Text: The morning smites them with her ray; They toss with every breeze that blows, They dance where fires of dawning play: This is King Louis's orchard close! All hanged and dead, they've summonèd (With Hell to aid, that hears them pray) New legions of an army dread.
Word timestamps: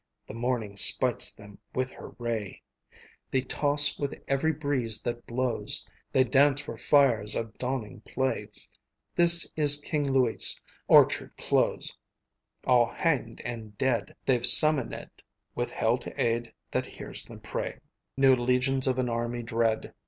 The 0.25 0.33
morning 0.33 0.77
smites 0.77 1.31
them 1.31 1.59
with 1.75 1.91
her 1.91 2.15
ray; 2.17 2.63
They 3.29 3.41
toss 3.41 3.99
with 3.99 4.19
every 4.27 4.51
breeze 4.51 4.99
that 5.03 5.27
blows, 5.27 5.87
They 6.11 6.23
dance 6.23 6.65
where 6.67 6.79
fires 6.79 7.35
of 7.35 7.55
dawning 7.59 8.01
play: 8.03 8.49
This 9.15 9.53
is 9.55 9.79
King 9.79 10.11
Louis's 10.11 10.59
orchard 10.87 11.37
close! 11.37 11.95
All 12.63 12.87
hanged 12.87 13.41
and 13.41 13.77
dead, 13.77 14.15
they've 14.25 14.41
summonèd 14.41 15.09
(With 15.53 15.69
Hell 15.69 15.99
to 15.99 16.19
aid, 16.19 16.51
that 16.71 16.87
hears 16.87 17.25
them 17.25 17.39
pray) 17.39 17.79
New 18.17 18.35
legions 18.35 18.87
of 18.87 18.97
an 18.97 19.07
army 19.07 19.43
dread. 19.43 19.93